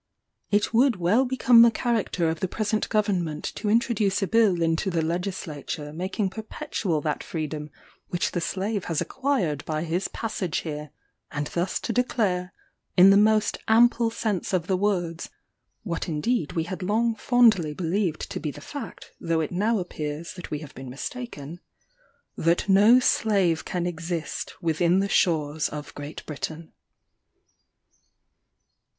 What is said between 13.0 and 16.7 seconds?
the most ample sense of the words, (what indeed we